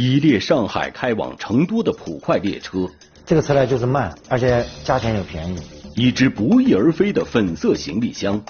[0.00, 2.88] 一列上海开往成都的普快列车，
[3.26, 5.58] 这个车呢就是慢，而且价钱又便宜。
[5.96, 8.40] 一只不翼而飞的粉色行李箱。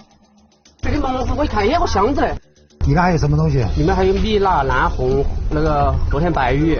[0.82, 2.20] 这个门子我一看，也个箱子。
[2.86, 3.64] 里面还有什么东西？
[3.78, 6.78] 里面还有米辣、烂红，那个昨天白玉。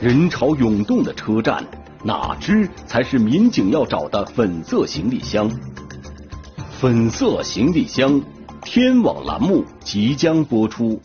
[0.00, 1.64] 人潮涌动的车站，
[2.04, 5.50] 哪只才是民警要找的粉色行李箱？
[6.78, 8.22] 粉色行李箱，
[8.62, 11.02] 天网栏目即将播出。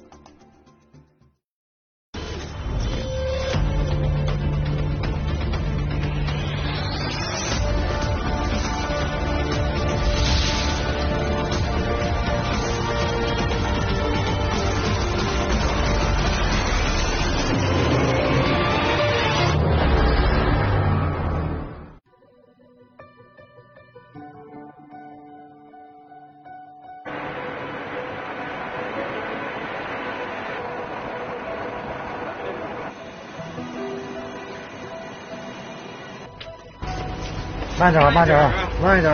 [37.83, 38.49] 慢点，慢点，
[38.81, 39.13] 慢一点。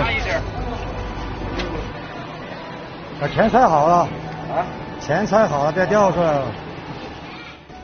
[3.19, 3.95] 把钱揣好了。
[3.95, 4.61] 啊？
[4.99, 6.45] 钱揣好了，别掉出来了。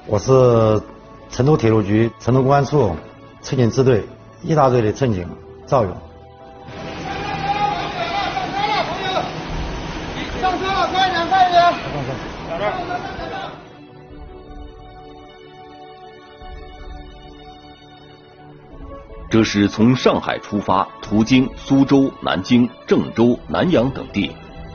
[0.06, 0.80] 我是
[1.32, 2.96] 成都铁路局成都公安处
[3.42, 4.06] 乘警支队
[4.44, 5.28] 一大队的乘警
[5.66, 5.92] 赵勇。
[10.40, 11.64] 上车了，快点，快点。
[11.64, 13.25] 上车。
[19.30, 24.32] 这是从上海出发，途经苏州、南京、郑州、南阳等地，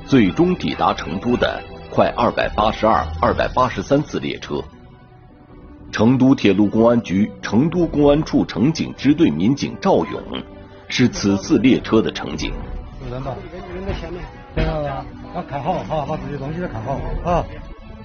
[0.06, 4.62] 最终抵达成都的快二百八十二、二百八十三次列车。
[5.92, 10.22] 成都铁路公安局成都公安处乘警支队民警赵勇
[10.88, 12.52] 是此次列车的乘警。
[13.04, 13.34] 有人吧？
[13.74, 14.22] 人在前面。
[14.54, 17.44] 听到了要看好，好，把自己东西都看好啊！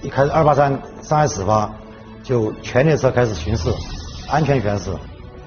[0.00, 0.70] 一开始二八三
[1.02, 1.72] 上海始发，
[2.22, 3.68] 就全列车开始巡视，
[4.28, 4.90] 安全巡视，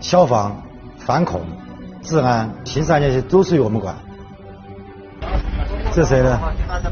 [0.01, 0.61] 消防。
[1.09, 1.41] 反恐、
[2.03, 3.95] 治安、刑事案件都属于我们管。
[5.91, 6.39] 这谁的？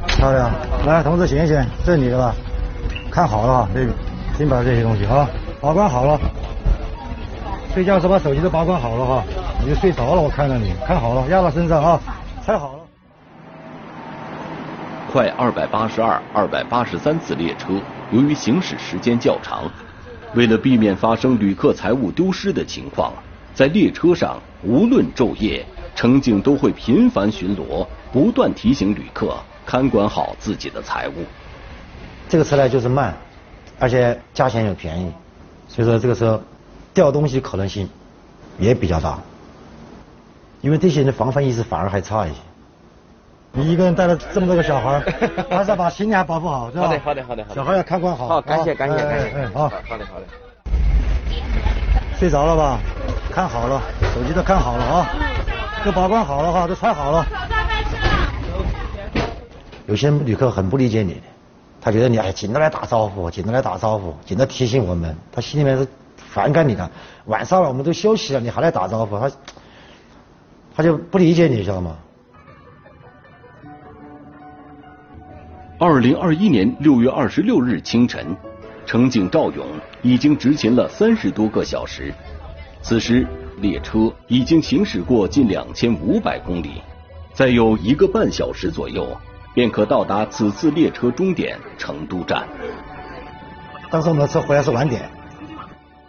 [0.07, 0.51] 漂亮！
[0.87, 2.33] 来，同志醒醒，这是你的吧？
[3.11, 3.87] 看好了，这
[4.35, 5.29] 先把这些东西啊，
[5.61, 6.19] 保管好了。
[7.75, 9.23] 睡觉时把手机都保管好了哈。
[9.61, 11.99] 你就睡着了，我看到你，看好了，压到身上啊，
[12.43, 12.79] 拆好了。
[15.13, 19.69] 快二百八十二、二百八十三次列车，由于行驶时间较长，
[20.33, 23.13] 为了避免发生旅客财物丢失的情况。
[23.57, 29.35] 在列车上，无论昼夜，乘警都会频繁巡逻，不断提醒旅客
[29.65, 31.13] 看管好自己的财物。
[32.29, 33.17] 这个车呢，就是慢，
[33.79, 35.11] 而且价钱又便宜，
[35.67, 36.39] 所以说这个车
[36.93, 37.89] 掉东西可能性
[38.59, 39.17] 也比较大。
[40.61, 42.35] 因为这些人的防范意识反而还差一些。
[43.53, 44.99] 你一个人带了这么多个小孩，
[45.49, 46.83] 还是要把行李还保护好，是吧？
[46.83, 47.55] 好的，好的，好的。
[47.55, 48.27] 小孩要看管好。
[48.27, 49.47] 好，感谢，感谢，感谢。
[49.47, 50.25] 好，好的，好的。
[52.19, 52.79] 睡着了吧？
[53.37, 53.79] 看好了，
[54.15, 55.07] 手机都看好了啊，
[55.85, 57.23] 都保管好了哈，都揣好了。
[59.85, 61.21] 有些旅客很不理解你，
[61.79, 66.89] 他觉得你哎，紧着来打招呼，紧着来打招呼，紧着提醒我们，他心里面是反感你的。
[67.25, 69.31] 晚上了，我们都休息了，你还来打招呼，他
[70.75, 71.95] 他就不理解你，知道吗？
[75.77, 78.35] 二零二一年六月二十六日清晨。
[78.87, 79.67] 乘警赵勇
[80.01, 82.11] 已经执勤了三十多个小时，
[82.87, 83.27] 此时
[83.57, 86.81] 列车已经行驶过近两千五百公里，
[87.33, 89.05] 再有一个半小时左右，
[89.53, 92.47] 便可到达此次列车终点成都站。
[93.91, 95.01] 当时我们的车回来是晚点，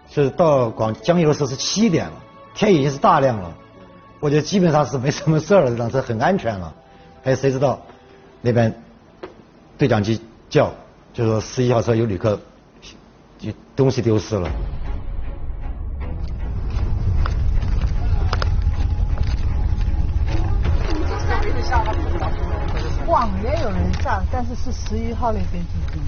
[0.08, 2.12] 是到广江油的时候是七点了，
[2.54, 3.52] 天已经是大亮了，
[4.20, 6.72] 我觉得基本上是没什么事儿了，这辆车很安全了。
[7.24, 7.82] 哎，谁知道
[8.40, 8.72] 那边
[9.76, 10.72] 对讲机叫，
[11.12, 12.38] 就说十一号车有旅客。
[13.36, 14.48] 就东西丢失了。
[24.02, 26.02] 上，但是是十一号那边进行。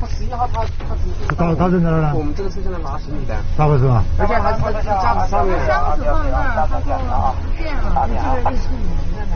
[0.00, 1.02] 他十一号他他是。
[1.36, 2.12] 他他在哪儿呢？
[2.14, 3.36] 我们这个车现在拿行李的。
[3.56, 4.02] 大概是吧？
[4.18, 5.54] 而且还是在架子上面。
[5.66, 8.82] 箱子放那儿，他说不见了，我记得是你
[9.14, 9.34] 的呢。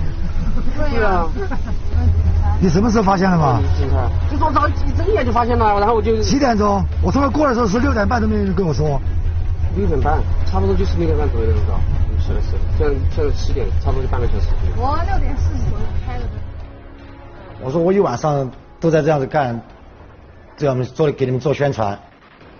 [0.91, 1.29] 对啊。
[2.59, 3.61] 你什么时候发现的嘛？
[4.31, 9.01] 就说早一睁眼就发现了，然后我就七点钟，我从那过来的时候是六点半都没有人跟我说。
[9.77, 11.79] 六点半，差不多就是六点半左右的时候。
[12.19, 14.49] 是的，是的，现在现在七点，差不多就半个小时。
[14.75, 15.86] 我六点四十左右。
[17.63, 18.51] 我说我一晚上
[18.81, 19.61] 都在这样子干，
[20.57, 21.99] 这样做给你们做宣传，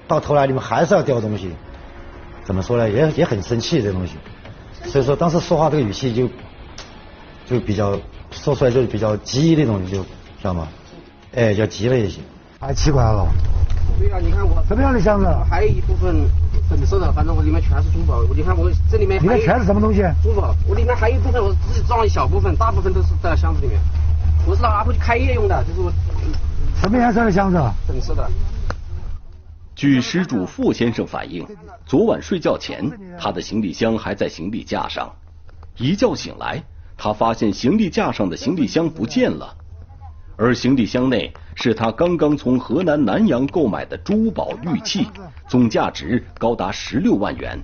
[0.09, 1.51] 到头来你们还是要掉东西，
[2.45, 2.89] 怎么说呢？
[2.89, 4.15] 也也很生气这东西，
[4.85, 6.29] 所以说当时说话这个语气就
[7.47, 7.99] 就比较。
[8.33, 10.67] 说出来就是比较急那种，就知道吗？
[11.37, 12.21] 哎，要急了一些。
[12.61, 13.25] 太奇怪了，
[13.99, 15.27] 对呀、你看我什么样的箱子？
[15.49, 16.29] 还有一部分
[16.69, 18.23] 粉色的，反正我里面全是珠宝。
[18.35, 20.03] 你看我这里面里面全是什么东西？
[20.23, 23.79] 珠宝，我里面还有一部分我自己装了一小部分，大部分都是在箱子里面。
[24.49, 25.93] 我是拿回去开业用的，就是我
[26.81, 27.59] 什么颜色的箱子？
[27.85, 28.31] 粉色的。
[29.75, 31.45] 据失主傅先生反映，
[31.85, 32.89] 昨晚睡觉前，
[33.19, 35.13] 他的行李箱还在行李架上。
[35.77, 36.63] 一觉醒来，
[36.97, 39.53] 他发现行李架上的行李箱不见了，
[40.37, 45.09] 而行李箱内是他刚刚从河南南阳购买的珠宝玉器，
[45.49, 47.59] 总价值高达十六万元。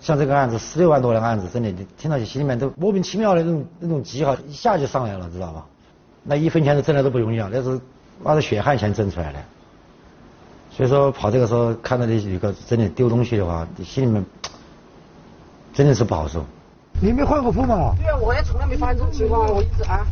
[0.00, 5.64] 像这个案子十六万多的案子，真的你听到心里面都莫名其妙的那种那种急哈，一下就上来了，知道吧？
[6.24, 7.80] 那一分钱都挣来都不容易啊，那是
[8.22, 9.38] 拿着血汗钱挣出来的。
[10.70, 14.24] 所以说跑这个时候看到这几个真的丢东西的话，你心里面
[15.72, 16.44] 真的是不好受。
[17.00, 17.94] 你没换过铺吗？
[17.98, 20.06] 对啊，我也从来没发现这种情况，我一直啊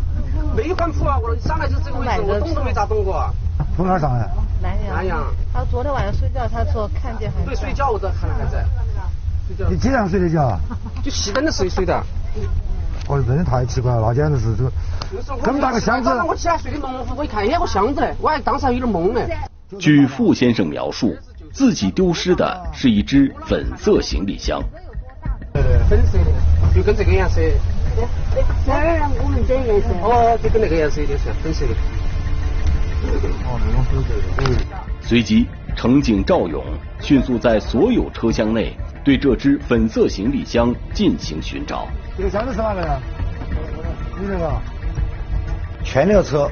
[0.56, 3.30] 没换铺啊，我上来就这个位置，我动都没咋动过。
[3.76, 4.30] 铺哪儿上的？
[4.60, 4.96] 南阳。
[4.96, 5.24] 南阳。
[5.52, 8.64] 他昨天晚上睡觉，他说看见还对，睡觉我这看还在。
[9.56, 9.70] 睡觉。
[9.70, 10.58] 你几点睡的觉？
[11.02, 12.02] 就熄灯的时候睡的。
[13.08, 16.08] 哦，真的太奇怪了，那简直是这这么大个箱子。
[16.28, 19.20] 我起来睡的蒙糊，我一看，哎，个箱子嘞，我还当时还有点懵呢。
[19.78, 21.16] 据傅先生描述，
[21.52, 24.62] 自己丢失的是一只粉色行李箱。
[25.88, 26.26] 粉色的，
[26.72, 27.40] 就跟这个颜色。
[28.64, 29.88] 这儿我们这颜色。
[30.02, 31.72] 哦，就跟那个颜色有点像，粉色的。
[33.48, 34.76] 哦，那种粉色的。
[35.00, 36.62] 随即，乘警赵勇
[37.00, 41.88] 迅速在所有车厢内对这只粉色行李箱进行寻找。
[42.16, 43.00] 这个箱子是哪个呀？
[44.20, 44.52] 你这个？
[45.82, 46.50] 全那个车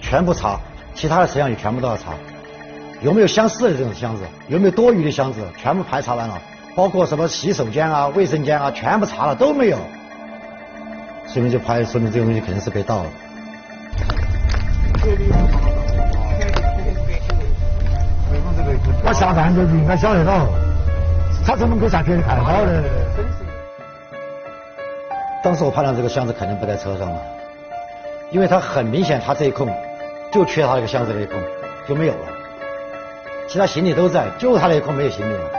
[0.00, 0.58] 全部查，
[0.94, 2.12] 其他的车辆也全部都要查。
[3.00, 4.24] 有没有相似的这种箱子？
[4.48, 5.40] 有没有多余的箱子？
[5.56, 6.40] 全部排查完了，
[6.74, 9.78] 包括什么洗手间啊、卫生间啊，全部查了都没有。
[11.28, 13.10] 说明就排，说明这个东西肯定是被盗了。
[19.06, 20.48] 我下班就应该晓得到，
[21.46, 22.82] 他从门口下去看到的。
[25.42, 27.20] 当时我判断这个箱子肯定不在车上了，
[28.30, 29.68] 因为他很明显，他这一空
[30.32, 31.38] 就缺他那个箱子那一空
[31.86, 32.28] 就没有了。
[33.46, 35.50] 其他行李都在，就他那一空没有行李了。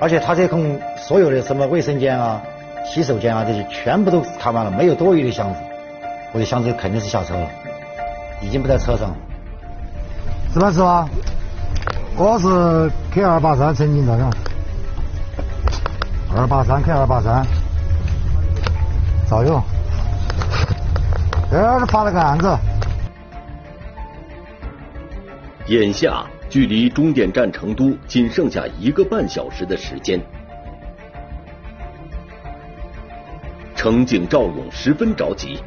[0.00, 2.42] 而且他这一空所有的什么卫生间啊、
[2.84, 5.60] 洗手间啊这些全部都看完了，没有多余的箱子。
[6.32, 7.46] 我的箱子肯定是下车了，
[8.40, 9.14] 已经不在车上。
[10.52, 11.08] 是吧，是吧？
[12.16, 14.30] 我是 K 二八三陈景照相。
[16.36, 17.46] 二八三 K 二八三，
[19.28, 19.62] 赵勇。
[21.50, 22.56] 这儿发了个案子。
[25.66, 30.20] 眼下距离终点站成都仅剩下一个半小时的时间，
[33.74, 35.58] 乘警赵勇十分着急，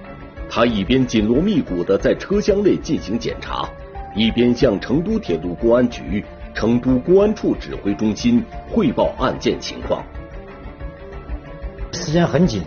[0.50, 3.68] 他一边紧锣密鼓的在车厢内进行检查，
[4.16, 6.24] 一边向成都铁路公安局、
[6.54, 10.04] 成都公安处指挥中心汇报案件情况。
[11.92, 12.64] 时间很紧，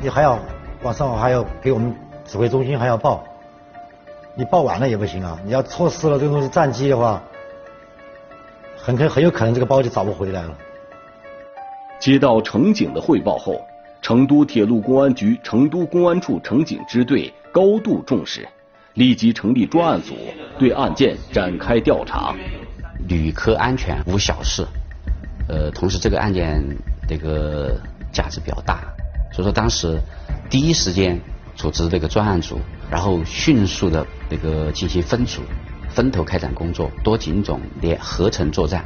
[0.00, 0.38] 你还要
[0.82, 1.94] 晚上还要给我们
[2.24, 3.24] 指挥中心还要报。
[4.34, 5.36] 你报晚了也不行啊！
[5.44, 7.20] 你要错失了这个东西战机的话，
[8.76, 10.56] 很可很有可能这个包就找不回来了。
[11.98, 13.60] 接到乘警的汇报后，
[14.00, 18.46] 成都铁路公安局成都公安处乘警支队高度重视，
[18.98, 20.14] 立即成立专案组
[20.58, 22.34] 对案件展开调查。
[23.08, 24.66] 旅客安全无小事，
[25.48, 26.62] 呃，同时这个案件
[27.08, 27.80] 这个
[28.12, 28.80] 价值比较大，
[29.32, 29.98] 所以说当时
[30.50, 31.18] 第一时间
[31.54, 32.60] 组织这个专案组。
[32.90, 35.42] 然后迅速的这个进行分组，
[35.90, 38.82] 分头开展工作，多警种联合成作战。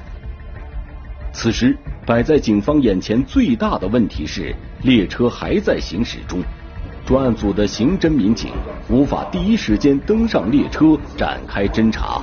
[1.32, 6.42] 此时摆在警方眼前最大的问题是列车还在行驶中，
[7.12, 8.52] 专案组的刑侦民警
[8.88, 12.22] 无法第一时间登上列车展开侦查。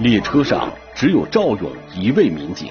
[0.00, 2.68] 列车上只有赵勇一位民警。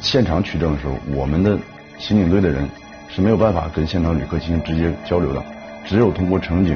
[0.00, 1.58] 现场取证的时候，我们的
[1.98, 2.66] 刑警队的人
[3.06, 5.44] 是没有办法跟现场旅客进行直接交流的，
[5.84, 6.74] 只有通过乘警。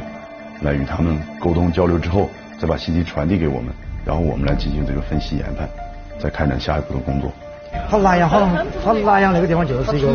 [0.61, 2.29] 来与他们沟通交流之后，
[2.59, 3.73] 再把信息传递给我们，
[4.05, 5.67] 然后我们来进行这个分析研判，
[6.19, 7.33] 再开展下一步的工作。
[7.91, 10.09] 他南阳好像，他南阳那个地方就是一个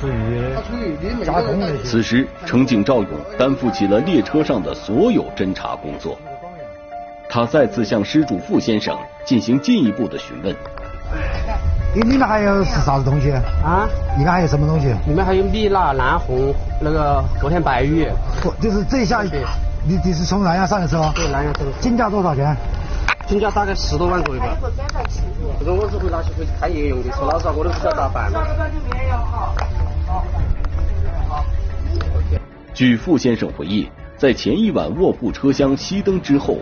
[0.00, 1.66] 属于加工的。
[1.84, 6.16] 此时，乘警赵勇担负起了列车上的所有侦查工作。
[7.28, 10.54] 他再次向失主傅先生进行进一步的询问。
[11.94, 13.30] 你里面还有是啥子东西？
[13.64, 13.88] 啊？
[14.16, 14.88] 里面还有什么东西？
[15.06, 18.06] 里面还有米辣、南红，那个昨天白玉。
[18.42, 19.22] 不，就是这一下。
[19.86, 21.12] 你你是从南阳上的车？
[21.14, 21.72] 对，南阳上的。
[21.80, 22.56] 金价多少钱？
[23.26, 24.56] 金价大概十多万左右吧。
[25.58, 28.70] 这个我是会拿去回去开业用的，说老实话我都不知道咋办了。
[32.74, 36.58] 据傅先生回忆，在前一晚卧铺车厢熄灯之后，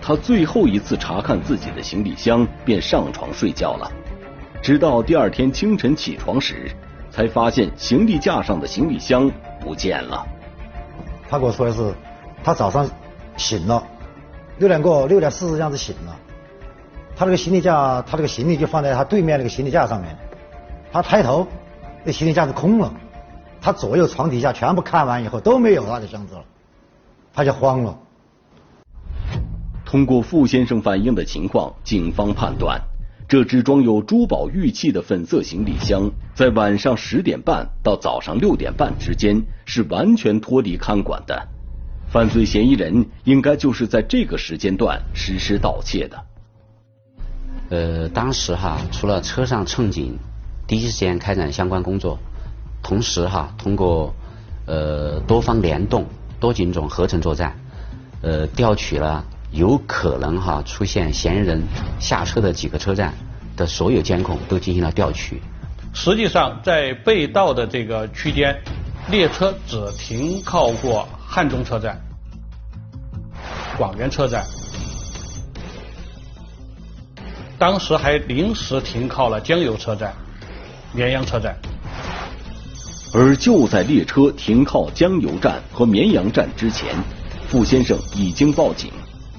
[0.00, 3.90] 他最后一次查看自己的行李箱，便上床睡觉了。
[4.62, 6.70] 直到第二天清晨起床时，
[7.10, 10.26] 才发现行李架上的行李箱不见了。
[11.28, 11.94] 他跟我说的是，
[12.44, 12.88] 他早上
[13.36, 13.82] 醒了，
[14.58, 16.16] 六点过六点四十这样子醒了，
[17.16, 20.16] 他那个行李架，他这个行李就放在他对面那个行李架上面，
[20.90, 21.46] 他抬头，
[22.04, 22.92] 那行李架是空了，
[23.60, 26.44] 他左右床底下全部看完以后都没有他的箱子了，
[27.32, 27.96] 他就慌了。
[29.84, 32.80] 通过傅先生反映的情况，警方判断，
[33.28, 41.48] 这只装有珠宝玉器的粉色行李箱，在晚上十点半到早上六点半之间是完全脱离看管的。
[42.10, 46.24] 犯罪嫌疑人应该就是在这个时间段实施盗窃的。
[47.70, 50.18] 呃，当时哈，除了车上乘警
[50.66, 52.18] 第一时间开展相关工作，
[52.82, 54.14] 同时哈，通过
[54.66, 56.06] 呃多方联动、
[56.40, 57.54] 多警种合成作战，
[58.22, 59.24] 呃，调取了。
[59.50, 61.62] 有可能哈出现嫌疑人
[61.98, 63.14] 下车的几个车站
[63.56, 65.40] 的所有监控都进行了调取。
[65.94, 68.54] 实际上，在被盗的这个区间，
[69.10, 72.00] 列车只停靠过汉中车站、
[73.76, 74.46] 广元车站，
[77.58, 80.10] 当时还临时停靠了江油车站、
[80.94, 81.54] 绵阳车站。
[83.12, 86.88] 而就在列车停靠江油站和绵阳站之前，
[87.46, 88.90] 傅先生已经报警。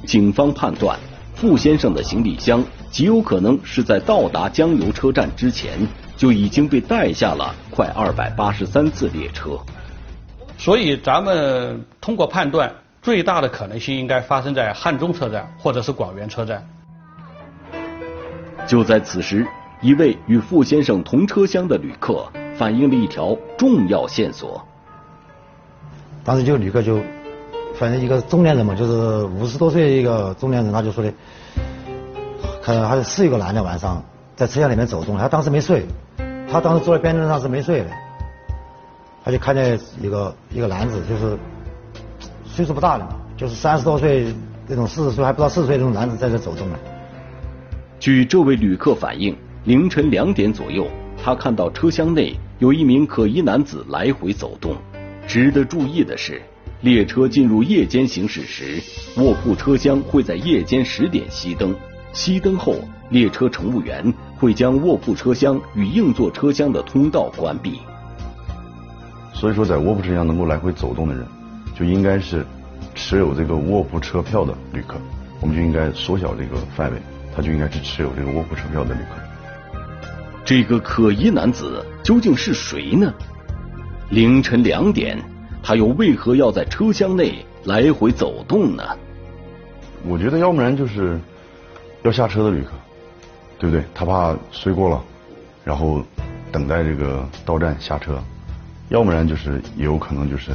[0.05, 0.97] 警方判断，
[1.35, 5.79] 傅先生的行李箱极有可能是在到达江油车站之前
[6.15, 9.59] 就已经被带下了快二百八十三次列车。
[10.59, 12.69] 所以，咱们通过判断，
[13.01, 16.67] 最大的可能性应该发生在汉中车站或者是广元车站。
[18.67, 19.47] 就在此时，
[19.79, 24.61] 一位与傅先生同车厢的旅客反映了一条重要线索。
[26.25, 26.99] 当时就旅客就。
[27.75, 31.13] 反正一个中年人嘛，就是五十多岁一个中年人，他就说的，
[32.61, 34.03] 看到还是一个男的晚上
[34.35, 35.85] 在车厢里面走动，他当时没睡，
[36.51, 37.89] 他当时坐在边凳上是没睡的，
[39.23, 41.37] 他就看见一个一个男子，就是
[42.45, 44.33] 岁数不大的嘛，就是三十多岁
[44.67, 46.77] 那种四十岁还不到四十岁那种男子在这走动呢。
[47.99, 49.35] 据这位旅客反映，
[49.65, 50.87] 凌晨两点左右，
[51.21, 54.75] 他看到车厢内有一名可疑男子来回走动。
[55.27, 56.41] 值得注意的是。
[56.81, 58.81] 列车进入夜间行驶时，
[59.17, 61.75] 卧铺车厢会在夜间十点熄灯。
[62.13, 62.77] 熄灯后，
[63.09, 67.81] 列车乘务员会将卧铺车厢与硬座车厢的通道关闭。
[69.39, 71.25] 所以说，在卧铺车厢能够来回走动的人，
[71.73, 72.45] 就应该是
[72.93, 74.95] 持有这个卧铺车票的旅客。
[75.39, 76.97] 我们就应该缩小这个范围，
[77.33, 79.71] 他就应该是持有这个卧铺车票的旅客。
[80.43, 83.13] 这个可疑男子究竟是谁呢？
[84.09, 85.17] 凌晨两点。
[85.63, 88.83] 他又为何要在车厢内来回走动呢？
[90.05, 91.17] 我觉得要不然就是
[92.03, 92.71] 要下车的旅客，
[93.57, 93.85] 对不对？
[93.93, 95.01] 他怕睡过了，
[95.63, 96.01] 然后
[96.51, 98.13] 等待这个到站下车；
[98.89, 100.51] 要不然就是也有可能就是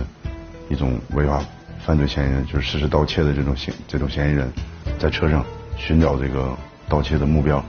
[0.68, 1.40] 一种违法
[1.84, 4.52] 犯罪嫌疑人，就是实施盗窃的这种嫌这种嫌疑人，
[4.98, 5.44] 在车上
[5.76, 6.48] 寻找这个
[6.88, 7.64] 盗窃的目标。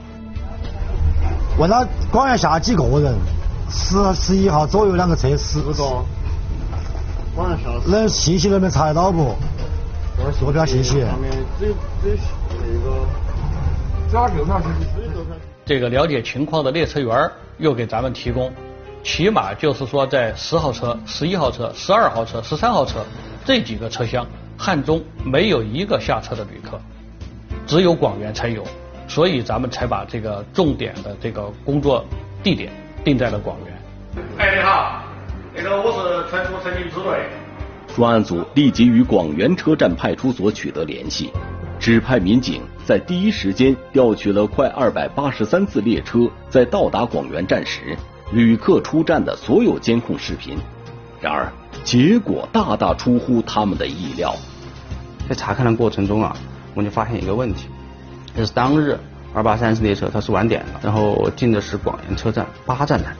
[1.58, 3.14] 问他广元下几个人？
[3.68, 5.72] 十十一号左右两个车，十个。
[7.86, 9.34] 那信息能不能查得到不？
[10.38, 11.04] 坐标信息。
[15.64, 18.50] 这个了解情况的列车员又给咱们提供，
[19.02, 23.04] 起码就是说在十号车、十一号车、十二号车、十三号车
[23.44, 24.26] 这几个车厢，
[24.58, 26.78] 汉中没有一个下车的旅客，
[27.66, 28.64] 只有广元才有，
[29.06, 32.04] 所以咱们才把这个重点的这个工作
[32.42, 32.72] 地点
[33.04, 33.78] 定在了广元。
[34.38, 35.02] 哎，你好。
[35.54, 37.18] 那个我是存储曾经支队。
[37.94, 41.30] 专案组立即与广元车站派出所取得联系，
[41.78, 47.96] 指派民警在第一时间调取了快二百八十三次列车在到达广元站时
[48.32, 50.56] 旅客出站的所有监控视频。
[51.20, 51.52] 然而，
[51.84, 54.34] 结果大大出乎他们的意料。
[55.28, 56.36] 在查看的过程中啊，
[56.74, 57.68] 我们就发现一个问题，
[58.36, 58.98] 就是当日
[59.32, 63.14] 二八三次列车它是晚点了，然后进的是广元车站八站台，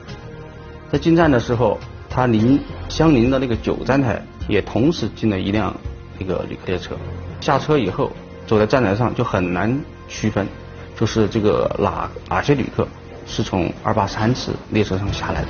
[0.91, 1.77] 在进站的时候。
[2.09, 2.59] 它邻
[2.89, 5.75] 相邻的那个九站台也同时进了一辆
[6.17, 6.95] 那个旅客列车，
[7.41, 8.11] 下车以后
[8.47, 10.47] 走在站台上就很难区分，
[10.97, 12.87] 就是这个哪哪些旅客
[13.27, 15.47] 是从二八三次列车上下来的。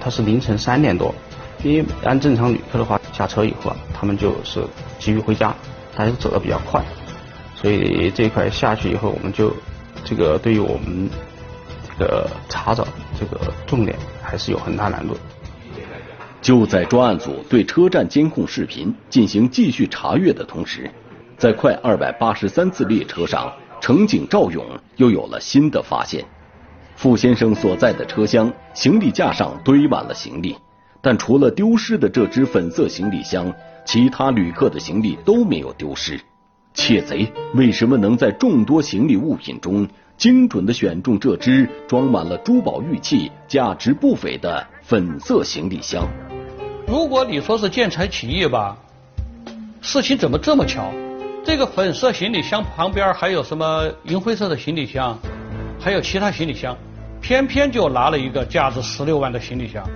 [0.00, 1.14] 他是凌晨三点多，
[1.62, 4.62] 因为按正常旅客的话下车以后啊，他们就是
[4.98, 5.54] 急于回家，
[5.94, 6.84] 还是走的比较快，
[7.54, 9.54] 所以这一块下去以后，我们就
[10.04, 11.08] 这个对于我们
[11.98, 12.86] 这个查找
[13.18, 13.96] 这个重点。
[14.28, 15.16] 还是有很大难度。
[16.42, 20.90] 就在专案组对车站监控视频进行继续查阅的同时，
[21.38, 24.64] 在快二百八十三次列车上，乘警赵勇
[24.96, 26.24] 又有了新的发现。
[26.96, 30.56] 傅先生所在的车厢行李架上堆满了行李，
[31.02, 33.52] 但除了丢失的这只粉色行李箱，
[33.84, 36.18] 其他旅客的行李都没有丢失。
[36.72, 46.08] 窃贼为什么能在众多行李物品中精准的选中这只装满了珠宝玉器、价值不菲的粉色行李箱？
[46.86, 48.76] 如果你说是见财起意吧，
[49.82, 50.90] 事情怎么这么巧？
[51.46, 55.16] 这个粉色行李箱旁边还有什么银灰色的行李箱，
[55.78, 56.76] 还有其他行李箱，
[57.20, 59.88] 偏偏就拿了一个价值十六万的行李箱，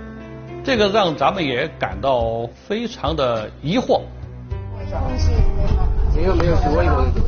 [0.63, 3.99] 这个让咱们也感到非常的疑惑。
[6.15, 7.21] 没有没有，多一个多一个。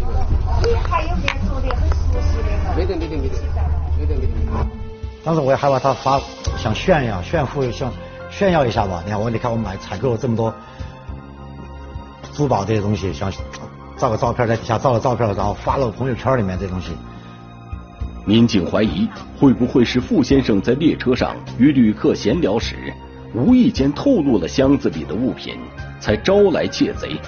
[0.61, 2.75] 你还有没做的很熟悉的？
[2.77, 3.35] 没得没得没得，
[3.99, 4.67] 没得没得。
[5.25, 6.17] 当时我也害怕他发
[6.57, 7.91] 想炫耀炫富想。
[8.31, 9.03] 炫耀一下吧！
[9.05, 10.51] 你看我，你看我买采购了这么多
[12.33, 13.29] 珠宝这些东西，想
[13.97, 16.91] 照个照片在底下照个照片，然后发到朋友圈里面这东西。
[18.25, 19.07] 民警怀疑
[19.39, 22.93] 会不会是傅先生在列车上与旅客闲聊时，
[23.33, 25.57] 无意间透露了箱子里的物品，
[25.99, 27.19] 才招来窃贼。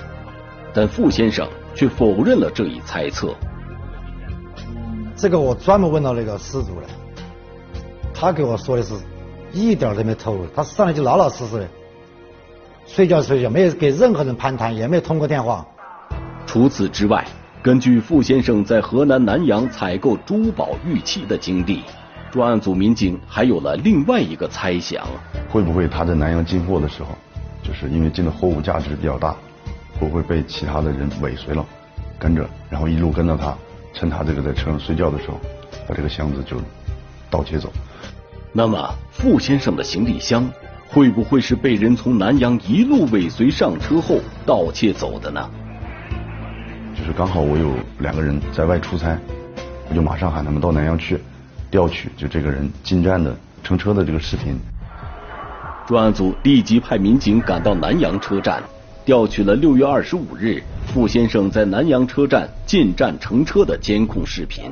[0.74, 3.34] 但傅先生却否认了这一猜测。
[5.16, 6.88] 这个我专门问到那个失主了，
[8.14, 8.94] 他给我说的是。
[9.54, 11.68] 一点都没透露，他上来就老老实实的
[12.86, 15.66] 睡觉睡觉，没有给任何人攀谈，也没有通过电话。
[16.56, 17.22] 除此之外，
[17.62, 21.82] 根据傅先生在河南南阳采购珠宝玉器的经历，
[22.32, 25.06] 专案组民警还有了另外一个猜想：
[25.50, 27.10] 会不会他在南阳进货的时候，
[27.62, 29.36] 就是因为进的货物价值比较大，
[30.00, 31.66] 会不会被其他的人尾随了，
[32.18, 33.54] 跟着，然后一路跟着他，
[33.92, 35.38] 趁他这个在车上睡觉的时候，
[35.90, 36.56] 把这个箱子就
[37.30, 37.70] 盗窃走。
[38.54, 40.50] 那么，傅先生的行李箱
[40.88, 45.50] 会不会是被人从南阳一路尾随上车后盗窃走的呢？
[46.98, 49.18] 就是刚好我有两个人在外出差，
[49.90, 51.20] 我就马上喊他们到南阳去
[51.70, 54.58] 调取就这个人进站的乘车的这个视频。
[55.86, 58.64] 专案组立即派民警赶到南阳车站，
[59.04, 64.64] 调取了六月二十五日傅先生在南阳车站进站乘车的监控视频。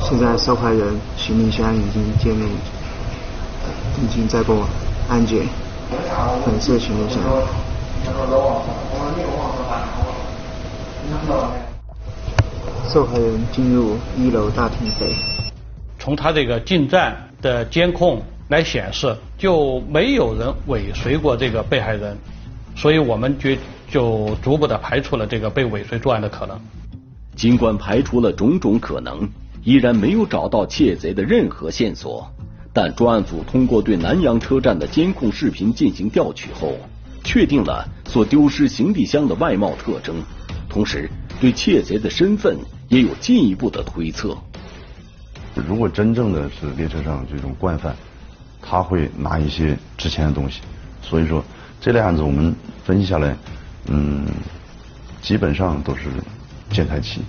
[0.00, 2.50] 现在受害人徐明轩已经见面，
[4.02, 4.66] 已经在过
[5.08, 5.46] 安检，
[6.44, 7.22] 粉色行李箱。
[12.92, 15.14] 受害人进入一楼大厅内。
[15.98, 22.16] 从他这个进站的监控来显示，就没有人尾随过这个被害人，
[22.76, 23.50] 所以我们就
[23.90, 26.58] 就逐步的排除了这个被尾随作案的可能。
[27.34, 29.28] 尽管排除了种种可能。
[29.66, 32.30] 依然没有找到窃贼的任何线索，
[32.70, 36.74] 但专案组通过对南阳车站的监控视频进行调取后，
[37.24, 40.16] 确定了所丢失行李箱的外貌特征，
[40.74, 41.08] 同时
[41.40, 42.58] 对窃贼的身份
[42.88, 44.36] 也有进一步的推测。
[45.54, 47.94] 如果真正的是列车上这种惯犯，
[48.60, 50.62] 他会拿一些值钱的东西，
[51.00, 51.44] 所以说
[51.80, 53.36] 这类案子我们分析下来，
[53.86, 54.26] 嗯，
[55.22, 56.08] 基本上都是
[56.72, 57.24] 见财起意。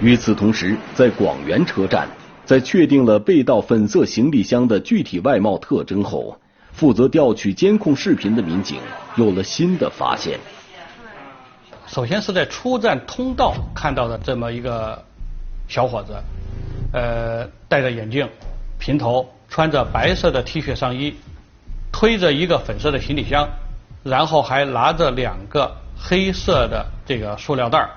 [0.00, 2.06] 与此同时，在广元车站，
[2.46, 6.38] 在确定了被盗粉色行李箱的具体外貌特征后，
[6.70, 8.78] 负责调取监控视频的民警
[9.16, 10.38] 有了新的发现。
[11.92, 15.04] 首先是在出站通道看到的这么一个
[15.66, 16.14] 小伙子，
[16.92, 18.28] 呃，戴着眼镜，
[18.78, 21.16] 平头，穿着白色的 T 恤上衣，
[21.90, 23.48] 推着一个粉色的行李箱，
[24.04, 27.90] 然后还拿着两个黑色的这个塑料袋儿。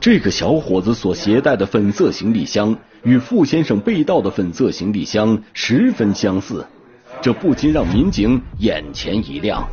[0.00, 6.64] 这个小伙子所携带的粉色行李箱与傅先生被盗的粉色行李箱十分相似，
[7.20, 9.66] 这不禁让民警眼前一亮。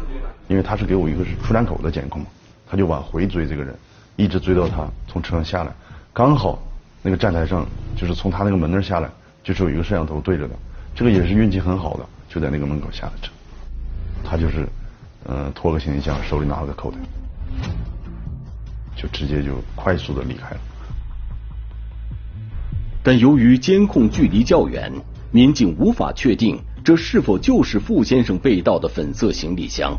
[0.48, 2.26] 因为他是给我一个是出站口的监控，
[2.72, 3.76] 他就往回追这个人，
[4.16, 5.74] 一直追到他从车上下来，
[6.14, 6.58] 刚好
[7.04, 9.10] 那个站台上就是从他那个门那儿下来，
[9.44, 10.56] 就是有一个摄像头对着的，
[10.96, 13.30] 这个也是运气很好的，就在那个门口下了车。
[14.24, 14.66] 他就是
[15.26, 16.98] 嗯拖个行李箱，手里拿了个口袋。
[18.96, 20.62] 就直接就快速的离开了，
[23.04, 24.90] 但由于监控距离较远，
[25.32, 29.98] 民警无法确定这是否就是傅先生被盗的粉色行李箱。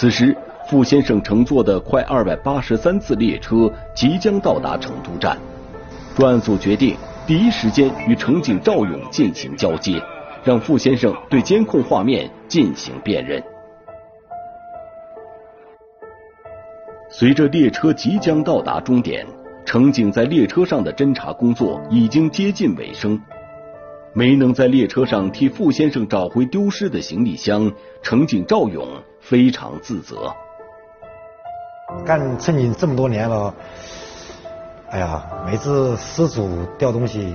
[0.00, 0.34] 此时，
[0.66, 5.36] 傅先生乘坐的快二百八十三次列车即将到达成都站，
[6.16, 10.02] 专案组决定第一时间与乘警赵勇进行交接。
[10.42, 13.44] 让傅先生对监控画面进行辨认。
[17.10, 19.26] 随着列车即将到达终点，
[19.66, 23.20] 乘警在列车上的侦查工作已经接近尾声。
[24.14, 28.88] 没能在列车上替傅先生找回丢失的行李箱，乘警赵勇
[29.20, 30.34] 非常自责。
[32.04, 33.54] 干乘警这么多年了，
[34.90, 37.34] 哎呀，每次失主掉东西，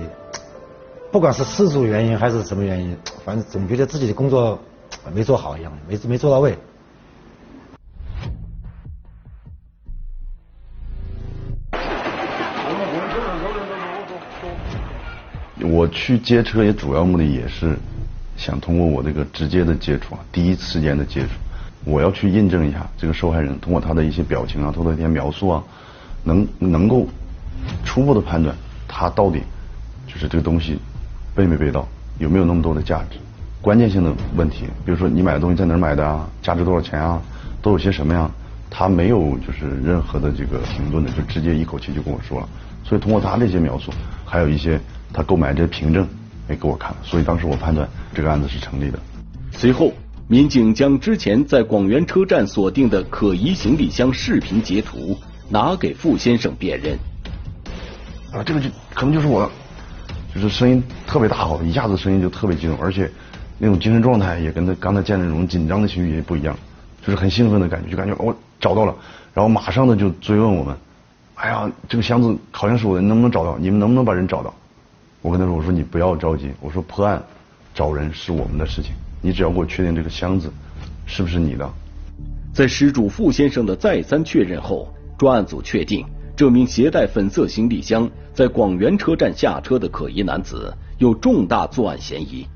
[1.12, 4.58] 不管是失主原因还是什么原因，反正总觉得自己的工作
[5.12, 6.56] 没做好一样，没没做到位。
[15.68, 17.76] 我去接车也主要目的也是
[18.36, 21.28] 想通过我这个直接的接触啊，第一时间的接触，
[21.86, 25.64] 我要去印证一下这个受害人通过他的一些表情啊，通过一些描述啊，
[26.24, 27.06] 能能够
[27.84, 28.54] 初步的判断
[28.86, 29.40] 他到底
[30.06, 30.78] 就是这个东西
[31.34, 33.18] 被没被盗，有没有那么多的价值，
[33.62, 37.22] 关键性的问题，比如说你买的东西在哪儿买的啊，价值多少钱啊，
[37.62, 38.30] 都有些什么呀？
[38.68, 42.48] 他没有就是任何的这个停顿的，就直接一口气就跟我说了，
[42.84, 43.90] 所以通过他这些描述，
[44.24, 44.78] 还有一些。
[45.12, 46.06] 他购买这些凭证
[46.46, 48.98] 没给我看了，所以当时我判断这个案子是成立的。
[49.50, 49.90] 随后，
[50.28, 55.16] 民警将之前在广元车站锁定的可疑行李箱视频截图
[55.48, 56.98] 拿给傅先生辨认。
[58.32, 59.48] 啊，这个就可能就是我，
[60.34, 63.08] 就是声音特别大吼，一下子声音就特别激动，而且
[63.56, 66.58] 那种精神状态也跟他刚才见的那种紧张的情绪也不一样，
[67.06, 68.92] 就是很兴奋的感觉，就感觉我找到了，
[69.32, 70.76] 然后马上的就追问我们，
[71.36, 73.56] 哎呀，这个箱子好像是我的，能不能找到？
[73.58, 74.52] 你们能不能把人找到？
[75.22, 77.22] 我跟他说：“我说你不要着急，我说破案
[77.72, 78.92] 找人是我们的事情，
[79.26, 80.48] 你只要给我确定这个箱子
[81.04, 81.68] 是不是你的。”
[82.54, 92.46] 在失主傅先生的再三确认后，专案组确定这名携带粉色行李箱在广元车站下车的可疑男子有重大作案嫌疑。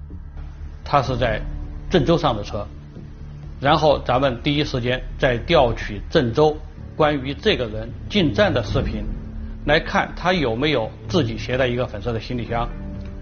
[0.84, 1.42] 他是在
[1.90, 2.64] 郑州上的车，
[3.60, 6.56] 然后咱们第一时间在调取郑州
[6.94, 9.04] 关于这个人进站的视频。
[9.66, 12.66] 来看他有没有自己携带一个粉色的行李箱，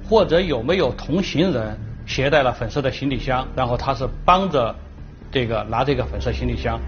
[0.09, 1.77] 或者有没有同行人
[2.09, 4.75] 携带了粉色的行李箱，然后他是帮着
[5.31, 6.81] 这个拿这个粉色行李箱。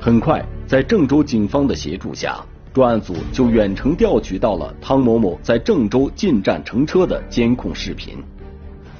[0.00, 2.38] 很快，在郑州警方的协助下，
[2.72, 8.22] 专案组就远程调取到了汤某某在郑州进站乘车的监控视频。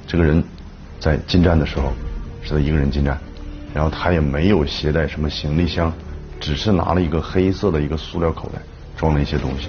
[0.06, 0.42] 这个人
[0.98, 1.92] 在进站的时候
[2.42, 3.18] 是他一个人进站，
[3.72, 5.90] 然后他也没有携带什么行李箱，
[6.40, 8.60] 只是拿了一个黑色的一个塑料口袋。
[8.96, 9.66] 装了一些东西。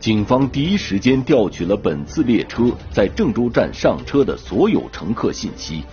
[0.00, 5.84] 警方第一时间调取了本次列车在郑州站上车的所有乘客信息。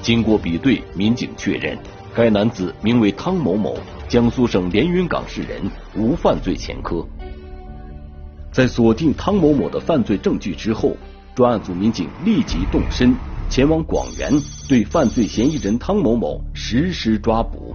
[0.00, 1.76] 经过比对，民警确认
[2.14, 3.76] 该男子名为汤某某，
[4.08, 5.60] 江苏省连云港市人，
[5.96, 7.04] 无犯罪前科。
[8.52, 10.96] 在锁定汤某某的犯罪证据之后，
[11.34, 13.12] 专案组民警立即动身
[13.50, 14.32] 前往广元，
[14.68, 17.74] 对犯罪嫌疑人汤某某实施抓捕。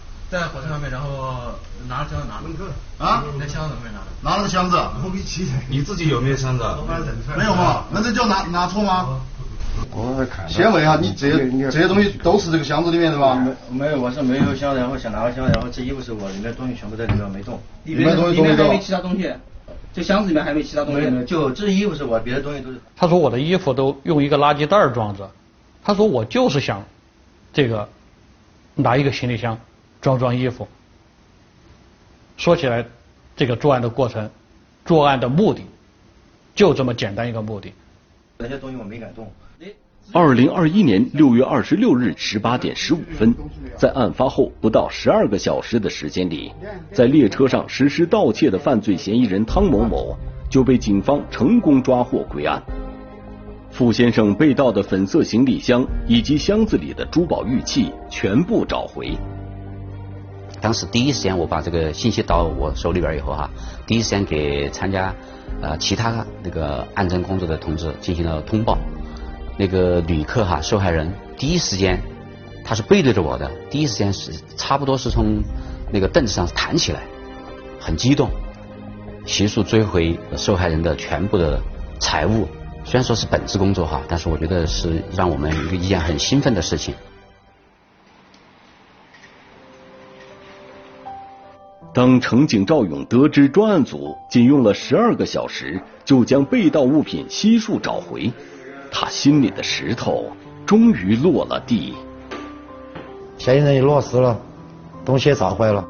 [0.31, 1.35] 在火车上面，然后
[1.89, 3.05] 拿着箱子拿的。
[3.05, 3.21] 啊？
[3.37, 4.05] 在箱子后面拿的。
[4.21, 4.79] 拿了个箱子。
[5.67, 6.63] 你自己有没有箱子？
[7.37, 7.83] 没有嘛？
[7.91, 9.19] 那这叫拿拿错吗？
[9.91, 10.47] 我在看。
[10.47, 13.35] 先问一下，你这些这些东西都是这个箱子里面的吧？
[13.35, 17.59] 没没有，我是没有箱，然后想拿个箱，然后这衣服是我，里面东西全部在里面没动。
[17.83, 18.69] 里面东西都没动。
[18.69, 19.29] 没其他东西。
[19.93, 22.79] 这箱子里面还没其他东西，就这衣服是我，别的东西都是。
[22.95, 25.29] 他说我的衣服都用一个垃圾袋装着，
[25.83, 26.81] 他说我就是想
[27.51, 27.89] 这个
[28.75, 29.57] 拿一个行李箱
[30.01, 30.67] 装装衣服。
[32.37, 32.85] 说起来，
[33.35, 34.29] 这个作案的过程，
[34.83, 35.61] 作案的目的
[36.55, 37.71] 就这么简单一个目的。
[38.37, 39.31] 那些东西我没敢动。
[40.11, 43.33] 二零二一年六月二十六日十八点十五分，
[43.77, 46.51] 在案发后不到十二个小时的时间里，
[46.91, 50.17] 在列车上实施盗窃的犯罪嫌疑人汤某某
[50.49, 52.61] 就被警方成功抓获归案。
[53.69, 59.15] 傅先生被盗的粉色行李箱以及箱子里的珠宝玉器全部找回。
[60.61, 63.49] 当时第一时间我把这个信息到我手里边以后哈，
[63.87, 65.13] 第一时间给参加
[65.61, 68.77] 呃其他那个案侦工作的同志进行了通报。
[69.57, 72.01] 那个旅客哈，受害人第一时间
[72.63, 75.41] 他是背对着我的，第一时间是差不多是从
[75.91, 77.01] 那个凳子上弹起来，
[77.79, 78.29] 很激动，
[79.25, 81.59] 悉数追回受害人的全部的
[81.99, 82.47] 财物。
[82.83, 86.95] 虽然说是本职工作哈，但是我觉得是让我们一件很兴奋的事情。
[92.01, 98.33] 当乘警赵勇得知专案组仅用了十二个小时就将被盗物品悉数找回，
[98.89, 100.25] 他心里的石头
[100.65, 101.93] 终于落了地。
[103.37, 104.35] 嫌疑人也落实了，
[105.05, 105.87] 东西也找回来了，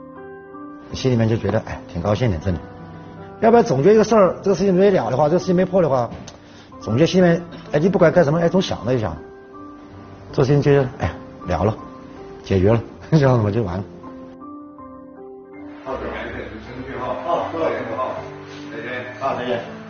[0.92, 2.60] 心里面就觉得哎，挺高兴的，真的。
[3.40, 6.10] 要不然总觉得这个事儿，这个事情没了的话，这个事情没破的话，
[6.82, 9.16] 总觉得心里面哎，你不管干什么，哎，总想了一想，
[10.34, 11.16] 这事情就哎
[11.48, 11.74] 了了，
[12.44, 13.84] 解决了，这样子嘛就完了。
[19.22, 19.81] 好，再见。